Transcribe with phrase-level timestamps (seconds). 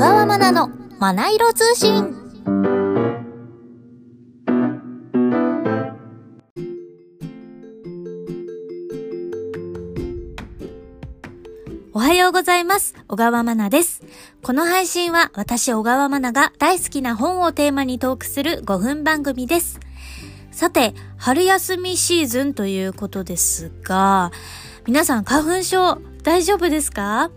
[0.00, 2.16] 川まなのまな色通信
[11.92, 12.94] おはようございます。
[13.08, 14.02] 小川まなです。
[14.42, 19.80] この配信は私小川まなが大好きな本をテーマにトークする5分番組です。
[20.50, 24.32] さて、春休みシーズンということですが、
[24.86, 27.30] 皆さん花粉症大丈夫ですか？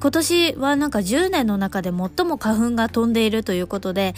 [0.00, 4.14] 今年はなんか10年の中で最も花粉が飛んでいるということで、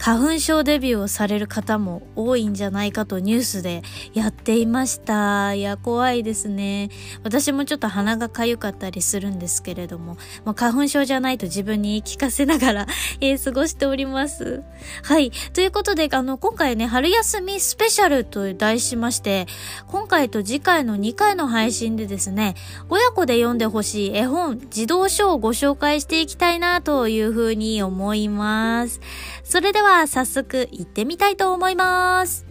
[0.00, 3.82] 花粉症デビューをされる方も多いんじゃないかとニュースで
[4.14, 5.52] やっていました。
[5.52, 6.88] いや、怖いですね。
[7.22, 12.86] 私もちょっと鼻が痒かったりするんですけれども、まあ、花粉症じゃないと自分に言い聞かせながら、
[13.20, 14.62] え過ごしております。
[15.02, 15.32] はい。
[15.52, 19.46] ということで、あの、今回ね、春休みスペシャルと題しまして、
[19.86, 22.54] 今回と次回の2回の配信でですね、
[22.88, 29.02] 親子で読んでほしい絵本、児童書をご紹介していきたいなというふうに思います。
[29.44, 32.46] それでは早速行ってみたいと思います。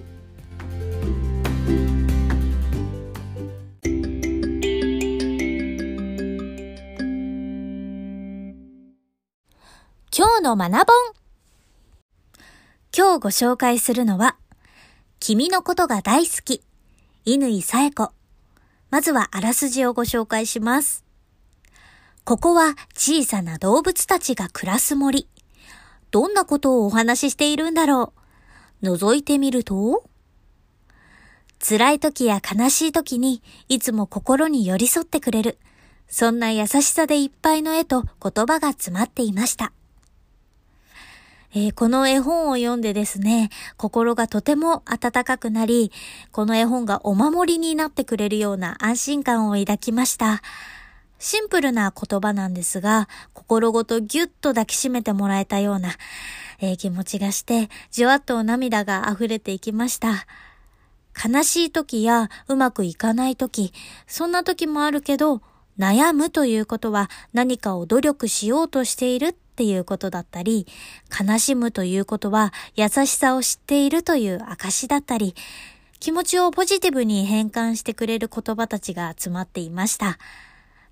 [10.16, 11.20] 今日の学ぼん
[12.96, 14.36] 今日ご紹介するのは、
[15.20, 16.62] 君のことが大好き、
[17.26, 18.12] 乾さえ子。
[18.90, 21.06] まずはあらすじをご紹介します。
[22.26, 25.28] ここは小さな動物たちが暮らす森。
[26.12, 28.14] どんなことをお話ししているんだろ
[28.82, 30.04] う覗いてみると
[31.60, 35.58] 辛い時や悲しい時にいつも心に寄り添ってくれる。
[36.08, 39.72] そんな優しさでいっぱいの絵と言葉が詰まっていました。
[41.54, 45.92] えーこの絵本を読んでですね、心がとても温かくなり、
[46.32, 50.42] この絵本がお守りになってくれるような安心感を抱きました。
[51.20, 55.90] シンプルな言葉なんですが、心ごとぎゅっと抱きしめてもらえたような、
[56.60, 60.26] えー気持ちがして、じわっと涙が溢れていきました。
[61.22, 63.74] 悲しい時やうまくいかない時、
[64.08, 65.42] そんな時もあるけど、
[65.78, 70.68] 悩むということは何かを努力しようとしているっていうことだったり、
[71.10, 75.36] 悲しむということは優しさを知っているという証だったり、
[76.00, 80.18] 気持ちをポジティブに変換してくれる言葉たちが詰まっていました。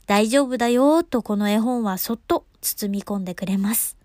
[0.07, 3.97] 大丈夫だよとこの絵本はそっと包み込んでくれます。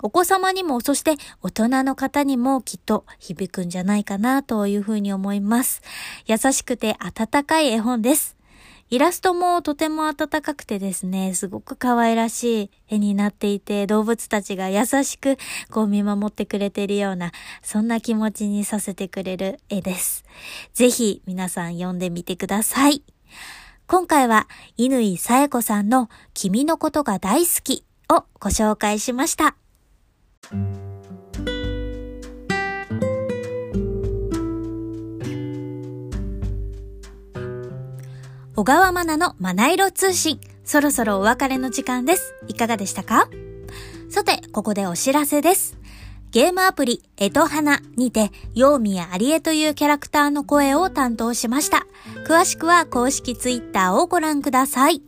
[0.00, 5.82] お子様にも、そして大人の方にもきっと響くんじゃないかなというふうに思います。
[6.26, 8.36] 優しくて温かい絵本です。
[8.90, 15.36] イラストもとても温かくてですね、すごく可愛らしい絵になっていて、動物たちが優しく
[15.70, 17.32] こう見守ってくれているような、
[17.62, 20.24] そんな気持ちにさせてくれる絵です。
[20.72, 23.02] ぜひ皆さん読んでみてください。
[23.90, 29.56] 今回は、乾さえ子さんの君のことが大好きをご紹介しました。
[38.54, 40.38] 小川まなのまな色通信。
[40.64, 42.34] そろそろお別れの時間です。
[42.46, 43.30] いかがでしたか？
[44.10, 45.77] さて、ここでお知らせです。
[46.30, 51.86] ゲームアプリ、えとはなにて、ヨーミやアリエというキャラクターの声を担当しました。
[52.26, 55.02] 詳しくは公式ツイッターをご覧ください。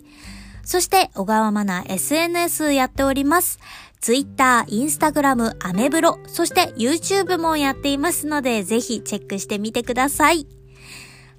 [0.64, 3.58] そして、小川まな SNS やっております。
[4.00, 10.59] ツイッター、インスタグラム、アメブロ、そして YouTube もやっていますので、ぜひチェックしてみてください。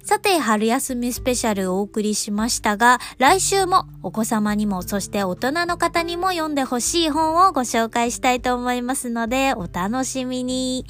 [0.04, 10.86] さて、春休みスペシャルをお送りしましたが、来週もお子様にも、そして大人の方にも読んでほしい本をご紹介したいと思いますので、お楽しみに。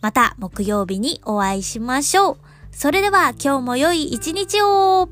[0.00, 2.36] また、木曜日にお会いしましょう。
[2.70, 5.10] それでは、今日も良い一日を